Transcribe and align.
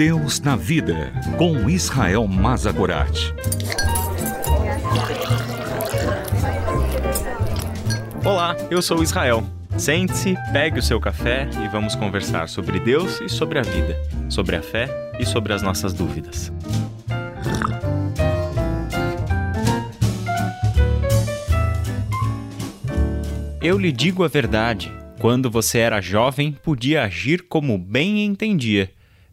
Deus 0.00 0.40
na 0.40 0.56
Vida, 0.56 1.12
com 1.36 1.68
Israel 1.68 2.26
Mazagorat. 2.26 3.34
Olá, 8.24 8.56
eu 8.70 8.80
sou 8.80 9.02
Israel. 9.02 9.44
Sente-se, 9.76 10.36
pegue 10.54 10.78
o 10.78 10.82
seu 10.82 10.98
café 10.98 11.50
e 11.62 11.68
vamos 11.68 11.94
conversar 11.94 12.48
sobre 12.48 12.80
Deus 12.80 13.20
e 13.20 13.28
sobre 13.28 13.58
a 13.58 13.62
vida, 13.62 13.94
sobre 14.30 14.56
a 14.56 14.62
fé 14.62 14.88
e 15.18 15.26
sobre 15.26 15.52
as 15.52 15.60
nossas 15.60 15.92
dúvidas. 15.92 16.50
Eu 23.60 23.76
lhe 23.76 23.92
digo 23.92 24.24
a 24.24 24.28
verdade. 24.28 24.90
Quando 25.18 25.50
você 25.50 25.80
era 25.80 26.00
jovem, 26.00 26.52
podia 26.52 27.02
agir 27.02 27.42
como 27.42 27.76
bem 27.76 28.24
entendia. 28.24 28.90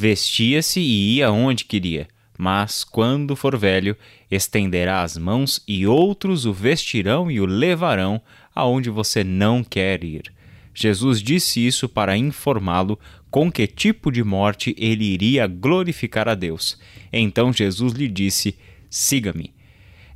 Vestia-se 0.00 0.78
e 0.78 1.16
ia 1.16 1.32
onde 1.32 1.64
queria. 1.64 2.06
Mas, 2.38 2.84
quando 2.84 3.34
for 3.34 3.58
velho, 3.58 3.96
estenderá 4.30 5.02
as 5.02 5.16
mãos 5.16 5.60
e 5.66 5.88
outros 5.88 6.46
o 6.46 6.52
vestirão 6.52 7.28
e 7.28 7.40
o 7.40 7.44
levarão 7.44 8.22
aonde 8.54 8.90
você 8.90 9.24
não 9.24 9.64
quer 9.64 10.04
ir. 10.04 10.32
Jesus 10.72 11.20
disse 11.20 11.66
isso 11.66 11.88
para 11.88 12.16
informá-lo 12.16 12.96
com 13.28 13.50
que 13.50 13.66
tipo 13.66 14.12
de 14.12 14.22
morte 14.22 14.72
ele 14.78 15.04
iria 15.04 15.48
glorificar 15.48 16.28
a 16.28 16.36
Deus. 16.36 16.78
Então 17.12 17.52
Jesus 17.52 17.92
lhe 17.92 18.06
disse: 18.06 18.56
Siga-me. 18.88 19.52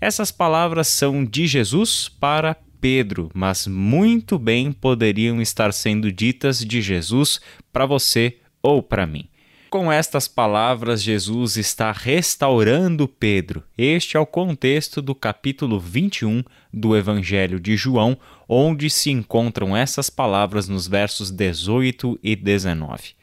Essas 0.00 0.30
palavras 0.30 0.86
são 0.86 1.24
de 1.24 1.48
Jesus 1.48 2.08
para 2.08 2.56
Pedro, 2.80 3.32
mas 3.34 3.66
muito 3.66 4.38
bem 4.38 4.70
poderiam 4.70 5.42
estar 5.42 5.72
sendo 5.72 6.12
ditas 6.12 6.64
de 6.64 6.80
Jesus 6.80 7.40
para 7.72 7.84
você 7.84 8.36
ou 8.62 8.80
para 8.80 9.08
mim. 9.08 9.26
Com 9.72 9.90
estas 9.90 10.28
palavras, 10.28 11.02
Jesus 11.02 11.56
está 11.56 11.92
restaurando 11.92 13.08
Pedro. 13.08 13.64
Este 13.78 14.18
é 14.18 14.20
o 14.20 14.26
contexto 14.26 15.00
do 15.00 15.14
capítulo 15.14 15.80
21 15.80 16.44
do 16.70 16.94
Evangelho 16.94 17.58
de 17.58 17.74
João, 17.74 18.18
onde 18.46 18.90
se 18.90 19.10
encontram 19.10 19.74
essas 19.74 20.10
palavras 20.10 20.68
nos 20.68 20.86
versos 20.86 21.30
18 21.30 22.20
e 22.22 22.36
19. 22.36 23.14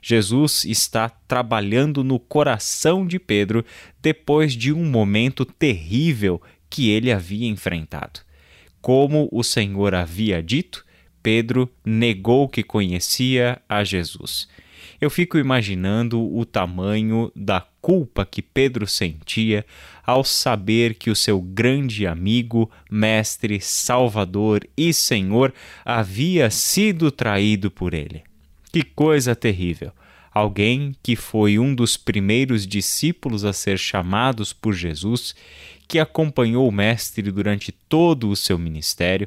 Jesus 0.00 0.64
está 0.64 1.10
trabalhando 1.10 2.02
no 2.02 2.18
coração 2.18 3.06
de 3.06 3.18
Pedro 3.18 3.62
depois 4.00 4.54
de 4.54 4.72
um 4.72 4.86
momento 4.86 5.44
terrível 5.44 6.40
que 6.70 6.88
ele 6.88 7.12
havia 7.12 7.46
enfrentado. 7.46 8.20
Como 8.80 9.28
o 9.30 9.42
Senhor 9.42 9.94
havia 9.94 10.42
dito, 10.42 10.86
Pedro 11.22 11.70
negou 11.84 12.48
que 12.48 12.62
conhecia 12.62 13.60
a 13.68 13.84
Jesus. 13.84 14.48
Eu 15.00 15.10
fico 15.10 15.38
imaginando 15.38 16.20
o 16.20 16.44
tamanho 16.44 17.30
da 17.34 17.60
culpa 17.80 18.26
que 18.26 18.42
Pedro 18.42 18.86
sentia 18.86 19.64
ao 20.04 20.24
saber 20.24 20.94
que 20.94 21.08
o 21.08 21.14
seu 21.14 21.40
grande 21.40 22.06
amigo, 22.06 22.68
mestre, 22.90 23.60
salvador 23.60 24.66
e 24.76 24.92
senhor 24.92 25.54
havia 25.84 26.50
sido 26.50 27.12
traído 27.12 27.70
por 27.70 27.94
ele. 27.94 28.24
Que 28.72 28.82
coisa 28.82 29.36
terrível! 29.36 29.92
Alguém 30.32 30.94
que 31.02 31.16
foi 31.16 31.58
um 31.58 31.74
dos 31.74 31.96
primeiros 31.96 32.66
discípulos 32.66 33.44
a 33.44 33.52
ser 33.52 33.78
chamados 33.78 34.52
por 34.52 34.72
Jesus 34.74 35.34
que 35.88 35.98
acompanhou 35.98 36.68
o 36.68 36.72
Mestre 36.72 37.32
durante 37.32 37.72
todo 37.72 38.28
o 38.28 38.36
seu 38.36 38.58
ministério, 38.58 39.26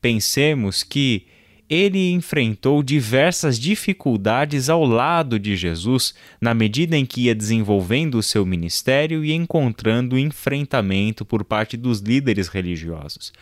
pensemos 0.00 0.82
que 0.82 1.26
ele 1.68 2.12
enfrentou 2.12 2.82
diversas 2.82 3.58
dificuldades 3.58 4.68
ao 4.68 4.84
lado 4.84 5.38
de 5.38 5.56
Jesus 5.56 6.14
na 6.40 6.54
medida 6.54 6.96
em 6.96 7.04
que 7.04 7.22
ia 7.22 7.34
desenvolvendo 7.34 8.16
o 8.16 8.22
seu 8.22 8.46
ministério 8.46 9.24
e 9.24 9.32
encontrando 9.32 10.18
enfrentamento 10.18 11.24
por 11.24 11.44
parte 11.44 11.76
dos 11.76 12.00
líderes 12.00 12.48
religiosos. 12.48 13.32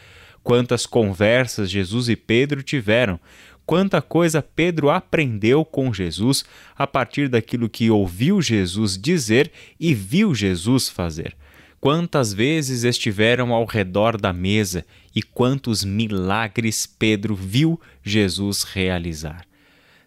Quantas 0.43 0.87
conversas 0.87 1.71
Jesus 1.71 2.09
e 2.09 2.17
Pedro 2.17 2.63
tiveram, 2.63 3.21
quanta 3.67 4.01
coisa 4.01 4.43
Pedro 4.43 4.91
aprendeu 4.91 5.65
com 5.65 5.93
Jesus 5.93 6.45
a 6.77 6.87
partir 6.87 7.29
daquilo 7.29 7.69
que 7.69 7.91
ouviu 7.91 8.41
Jesus 8.41 8.99
dizer 8.99 9.51
e 9.79 9.95
viu 9.95 10.35
Jesus 10.35 10.89
fazer 10.89 11.37
quantas 11.85 12.33
vezes 12.33 12.83
estiveram 12.83 13.53
ao 13.53 13.67
redor 13.67 14.19
da 14.19 14.33
mesa 14.33 14.87
e 15.15 15.23
quantos 15.23 15.85
milagres 15.85 16.87
Pedro 16.87 17.35
viu 17.35 17.79
Jesus 18.03 18.63
realizar. 18.63 19.45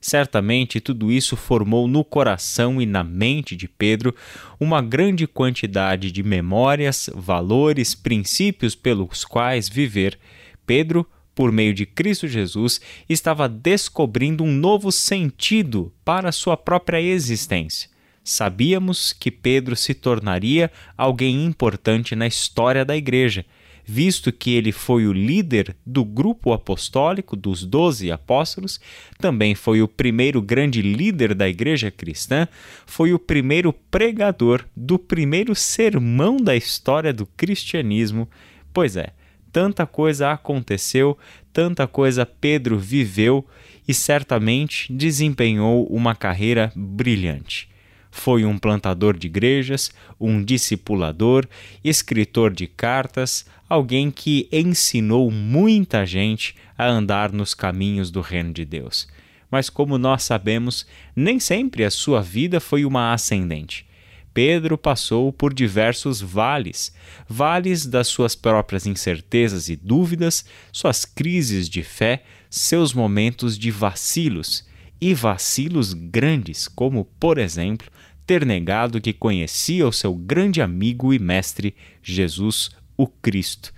Certamente 0.01 0.81
tudo 0.81 1.11
isso 1.11 1.35
formou 1.35 1.87
no 1.87 2.03
coração 2.03 2.81
e 2.81 2.85
na 2.87 3.03
mente 3.03 3.55
de 3.55 3.67
Pedro 3.67 4.15
uma 4.59 4.81
grande 4.81 5.27
quantidade 5.27 6.11
de 6.11 6.23
memórias, 6.23 7.11
valores, 7.13 7.93
princípios 7.93 8.73
pelos 8.73 9.23
quais 9.23 9.69
viver. 9.69 10.17
Pedro, 10.65 11.07
por 11.35 11.51
meio 11.51 11.75
de 11.75 11.85
Cristo 11.85 12.27
Jesus, 12.27 12.81
estava 13.07 13.47
descobrindo 13.47 14.43
um 14.43 14.51
novo 14.51 14.91
sentido 14.91 15.93
para 16.03 16.31
sua 16.31 16.57
própria 16.57 16.99
existência 16.99 17.95
sabíamos 18.27 19.13
que 19.13 19.31
Pedro 19.31 19.75
se 19.75 19.93
tornaria 19.93 20.69
alguém 20.97 21.45
importante 21.45 22.13
na 22.13 22.27
história 22.27 22.83
da 22.83 22.95
igreja, 22.95 23.45
visto 23.85 24.33
que 24.33 24.53
ele 24.53 24.73
foi 24.73 25.07
o 25.07 25.13
líder 25.13 25.73
do 25.85 26.03
grupo 26.03 26.51
apostólico 26.51 27.37
dos 27.37 27.63
doze 27.63 28.11
apóstolos, 28.11 28.81
também 29.17 29.55
foi 29.55 29.81
o 29.81 29.87
primeiro 29.87 30.41
grande 30.41 30.81
líder 30.81 31.33
da 31.33 31.47
igreja 31.47 31.89
cristã, 31.89 32.49
foi 32.85 33.13
o 33.13 33.19
primeiro 33.19 33.71
pregador 33.71 34.65
do 34.75 34.99
primeiro 34.99 35.55
sermão 35.55 36.35
da 36.35 36.53
história 36.53 37.13
do 37.13 37.25
cristianismo. 37.25 38.27
Pois 38.73 38.97
é, 38.97 39.13
tanta 39.53 39.85
coisa 39.85 40.33
aconteceu, 40.33 41.17
tanta 41.53 41.87
coisa 41.87 42.25
Pedro 42.25 42.77
viveu 42.77 43.47
e 43.87 43.93
certamente 43.93 44.91
desempenhou 44.91 45.87
uma 45.87 46.13
carreira 46.13 46.73
brilhante. 46.75 47.69
Foi 48.11 48.45
um 48.45 48.57
plantador 48.57 49.17
de 49.17 49.27
igrejas, 49.27 49.91
um 50.19 50.43
discipulador, 50.43 51.47
escritor 51.83 52.53
de 52.53 52.67
cartas, 52.67 53.45
alguém 53.69 54.09
que 54.09 54.47
ensinou 54.51 55.29
muita 55.29 56.05
gente 56.05 56.55
a 56.77 56.87
andar 56.87 57.31
nos 57.31 57.53
caminhos 57.53 58.09
do 58.09 58.21
reino 58.21 58.53
de 58.53 58.65
Deus. 58.65 59.07
Mas, 59.49 59.69
como 59.69 59.97
nós 59.97 60.23
sabemos, 60.23 60.85
nem 61.15 61.39
sempre 61.39 61.83
a 61.83 61.91
sua 61.91 62.21
vida 62.21 62.59
foi 62.59 62.85
uma 62.85 63.13
ascendente. 63.13 63.85
Pedro 64.33 64.77
passou 64.77 65.33
por 65.33 65.51
diversos 65.53 66.21
vales, 66.21 66.93
vales 67.27 67.87
das 67.87 68.07
suas 68.07 68.35
próprias 68.35 68.85
incertezas 68.85 69.67
e 69.67 69.75
dúvidas, 69.75 70.45
suas 70.71 71.05
crises 71.05 71.67
de 71.67 71.81
fé, 71.81 72.23
seus 72.49 72.93
momentos 72.93 73.57
de 73.57 73.71
vacilos 73.71 74.66
e 74.99 75.13
vacilos 75.13 75.93
grandes, 75.93 76.67
como, 76.67 77.05
por 77.19 77.37
exemplo, 77.37 77.87
ter 78.25 78.45
negado 78.45 78.99
que 78.99 79.13
conhecia 79.13 79.87
o 79.87 79.93
seu 79.93 80.13
grande 80.13 80.61
amigo 80.61 81.13
e 81.13 81.19
mestre 81.19 81.75
Jesus, 82.03 82.71
o 82.97 83.07
Cristo. 83.07 83.73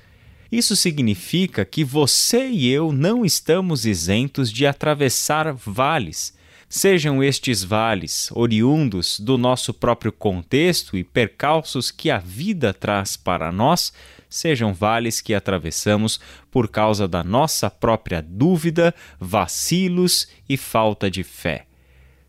Isso 0.52 0.76
significa 0.76 1.64
que 1.64 1.84
você 1.84 2.48
e 2.48 2.68
eu 2.68 2.92
não 2.92 3.24
estamos 3.24 3.86
isentos 3.86 4.52
de 4.52 4.66
atravessar 4.66 5.54
vales, 5.54 6.34
sejam 6.70 7.24
estes 7.24 7.64
vales 7.64 8.30
oriundos 8.32 9.20
do 9.20 9.40
nosso 9.40 9.74
próprio 9.74 10.12
contexto 10.12 10.96
e 10.96 11.04
percalços 11.04 11.90
que 11.90 12.12
a 12.12 12.20
vida 12.20 12.72
traz 12.72 13.18
para 13.18 13.52
nós, 13.52 13.92
sejam 14.30 14.72
vales 14.72 15.20
que 15.20 15.34
atravessamos 15.34 16.20
por 16.52 16.68
causa 16.68 17.08
da 17.08 17.24
nossa 17.24 17.72
própria 17.72 18.22
dúvida, 18.22 18.94
vacilos 19.20 20.28
e 20.48 20.56
falta 20.56 21.10
de 21.10 21.24
fé. 21.24 21.66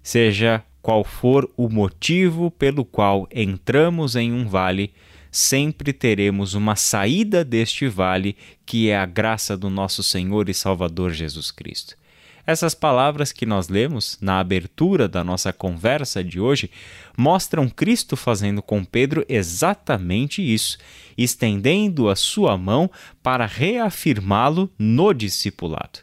Seja 0.03 0.65
qual 0.81 1.05
for 1.05 1.49
o 1.55 1.69
motivo 1.69 2.51
pelo 2.51 2.87
qual 2.87 3.29
entramos 3.31 4.17
em 4.17 4.33
um 4.33 4.49
vale, 4.49 4.95
sempre 5.31 5.93
teremos 5.93 6.55
uma 6.55 6.75
saída 6.75 7.45
deste 7.45 7.87
vale, 7.87 8.35
que 8.65 8.89
é 8.89 8.97
a 8.97 9.05
graça 9.05 9.55
do 9.55 9.69
nosso 9.69 10.03
Senhor 10.03 10.49
e 10.49 10.55
Salvador 10.55 11.11
Jesus 11.13 11.51
Cristo. 11.51 12.01
Essas 12.47 12.75
palavras 12.75 13.33
que 13.33 13.45
nós 13.45 13.69
lemos 13.69 14.19
na 14.21 14.41
abertura 14.41 15.09
da 15.09 15.23
nossa 15.23 15.53
conversa 15.53 16.25
de 16.25 16.41
hoje 16.41 16.71
mostram 17.17 17.69
Cristo 17.69 18.17
fazendo 18.17 18.63
com 18.63 18.85
Pedro 18.85 19.25
exatamente 19.29 20.43
isso, 20.43 20.79
estendendo 21.17 22.09
a 22.09 22.17
sua 22.17 22.57
mão 22.57 22.91
para 23.23 23.47
reafirmá-lo 23.47 24.71
no 24.79 25.13
discipulado. 25.13 26.01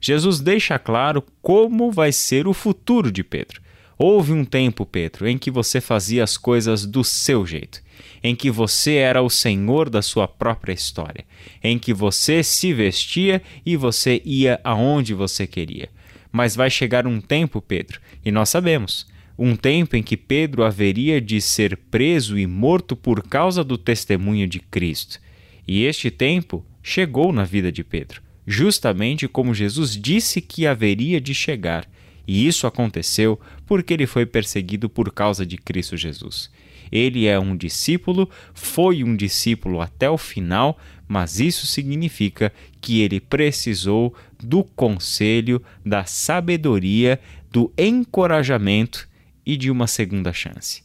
Jesus 0.00 0.40
deixa 0.40 0.78
claro 0.78 1.24
como 1.40 1.90
vai 1.90 2.12
ser 2.12 2.46
o 2.46 2.52
futuro 2.52 3.10
de 3.10 3.24
Pedro. 3.24 3.65
Houve 3.98 4.32
um 4.32 4.44
tempo, 4.44 4.84
Pedro, 4.84 5.26
em 5.26 5.38
que 5.38 5.50
você 5.50 5.80
fazia 5.80 6.22
as 6.22 6.36
coisas 6.36 6.84
do 6.84 7.02
seu 7.02 7.46
jeito, 7.46 7.82
em 8.22 8.36
que 8.36 8.50
você 8.50 8.96
era 8.96 9.22
o 9.22 9.30
senhor 9.30 9.88
da 9.88 10.02
sua 10.02 10.28
própria 10.28 10.74
história, 10.74 11.24
em 11.62 11.78
que 11.78 11.94
você 11.94 12.42
se 12.42 12.74
vestia 12.74 13.42
e 13.64 13.74
você 13.74 14.20
ia 14.22 14.60
aonde 14.62 15.14
você 15.14 15.46
queria. 15.46 15.88
Mas 16.30 16.54
vai 16.54 16.68
chegar 16.68 17.06
um 17.06 17.20
tempo, 17.22 17.62
Pedro, 17.62 17.98
e 18.22 18.30
nós 18.30 18.50
sabemos, 18.50 19.06
um 19.38 19.56
tempo 19.56 19.96
em 19.96 20.02
que 20.02 20.16
Pedro 20.16 20.62
haveria 20.62 21.18
de 21.18 21.40
ser 21.40 21.76
preso 21.90 22.38
e 22.38 22.46
morto 22.46 22.94
por 22.94 23.22
causa 23.26 23.64
do 23.64 23.78
testemunho 23.78 24.46
de 24.46 24.60
Cristo. 24.60 25.18
E 25.66 25.84
este 25.84 26.10
tempo 26.10 26.64
chegou 26.82 27.32
na 27.32 27.44
vida 27.44 27.72
de 27.72 27.82
Pedro, 27.82 28.22
justamente 28.46 29.26
como 29.26 29.54
Jesus 29.54 29.96
disse 29.96 30.40
que 30.42 30.66
haveria 30.66 31.20
de 31.20 31.34
chegar. 31.34 31.88
E 32.26 32.46
isso 32.46 32.66
aconteceu 32.66 33.38
porque 33.66 33.94
ele 33.94 34.06
foi 34.06 34.26
perseguido 34.26 34.88
por 34.88 35.12
causa 35.12 35.46
de 35.46 35.56
Cristo 35.56 35.96
Jesus. 35.96 36.50
Ele 36.90 37.26
é 37.26 37.38
um 37.38 37.56
discípulo, 37.56 38.28
foi 38.54 39.02
um 39.02 39.16
discípulo 39.16 39.80
até 39.80 40.08
o 40.08 40.18
final, 40.18 40.78
mas 41.08 41.40
isso 41.40 41.66
significa 41.66 42.52
que 42.80 43.00
ele 43.00 43.20
precisou 43.20 44.14
do 44.38 44.62
conselho, 44.62 45.62
da 45.84 46.04
sabedoria, 46.04 47.20
do 47.50 47.72
encorajamento 47.76 49.08
e 49.44 49.56
de 49.56 49.70
uma 49.70 49.86
segunda 49.86 50.32
chance. 50.32 50.84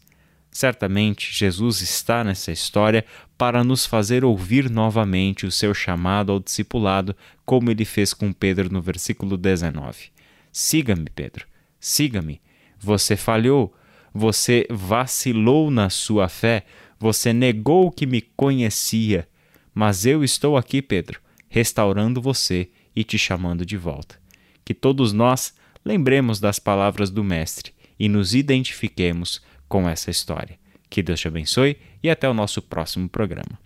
Certamente 0.51 1.33
Jesus 1.33 1.81
está 1.81 2.23
nessa 2.23 2.51
história 2.51 3.05
para 3.37 3.63
nos 3.63 3.85
fazer 3.85 4.25
ouvir 4.25 4.69
novamente 4.69 5.45
o 5.45 5.51
seu 5.51 5.73
chamado 5.73 6.31
ao 6.31 6.39
discipulado, 6.39 7.15
como 7.45 7.71
ele 7.71 7.85
fez 7.85 8.13
com 8.13 8.33
Pedro 8.33 8.71
no 8.71 8.81
versículo 8.81 9.37
19. 9.37 10.11
Siga-me, 10.51 11.09
Pedro, 11.15 11.45
siga-me. 11.79 12.41
Você 12.79 13.15
falhou, 13.15 13.73
você 14.13 14.67
vacilou 14.69 15.71
na 15.71 15.89
sua 15.89 16.27
fé, 16.27 16.65
você 16.99 17.31
negou 17.31 17.91
que 17.91 18.05
me 18.05 18.21
conhecia, 18.21 19.27
mas 19.73 20.05
eu 20.05 20.23
estou 20.23 20.57
aqui, 20.57 20.81
Pedro, 20.81 21.21
restaurando 21.47 22.21
você 22.21 22.69
e 22.95 23.03
te 23.03 23.17
chamando 23.17 23.65
de 23.65 23.77
volta. 23.77 24.19
Que 24.65 24.73
todos 24.73 25.13
nós 25.13 25.53
lembremos 25.83 26.39
das 26.39 26.59
palavras 26.59 27.09
do 27.09 27.23
Mestre 27.23 27.73
e 27.99 28.09
nos 28.09 28.35
identifiquemos 28.35 29.41
com 29.67 29.87
essa 29.87 30.11
história. 30.11 30.59
Que 30.89 31.01
Deus 31.01 31.19
te 31.19 31.27
abençoe 31.27 31.77
e 32.03 32.09
até 32.09 32.27
o 32.29 32.33
nosso 32.33 32.61
próximo 32.61 33.07
programa. 33.07 33.59